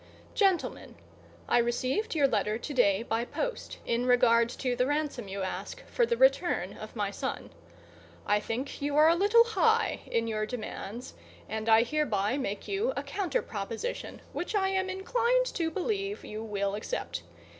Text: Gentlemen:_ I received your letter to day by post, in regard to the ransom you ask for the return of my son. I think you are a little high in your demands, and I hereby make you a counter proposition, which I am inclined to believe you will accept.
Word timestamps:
Gentlemen:_ 0.33 0.95
I 1.47 1.59
received 1.59 2.15
your 2.15 2.27
letter 2.27 2.57
to 2.57 2.73
day 2.73 3.03
by 3.03 3.23
post, 3.23 3.77
in 3.85 4.07
regard 4.07 4.49
to 4.49 4.75
the 4.75 4.87
ransom 4.87 5.27
you 5.27 5.43
ask 5.43 5.85
for 5.85 6.07
the 6.07 6.17
return 6.17 6.73
of 6.75 6.95
my 6.95 7.11
son. 7.11 7.51
I 8.25 8.39
think 8.39 8.81
you 8.81 8.95
are 8.97 9.09
a 9.09 9.13
little 9.15 9.43
high 9.43 9.99
in 10.07 10.25
your 10.25 10.47
demands, 10.47 11.13
and 11.47 11.69
I 11.69 11.83
hereby 11.83 12.35
make 12.39 12.67
you 12.67 12.93
a 12.97 13.03
counter 13.03 13.43
proposition, 13.43 14.21
which 14.33 14.55
I 14.55 14.69
am 14.69 14.89
inclined 14.89 15.45
to 15.53 15.69
believe 15.69 16.25
you 16.25 16.41
will 16.43 16.73
accept. 16.73 17.21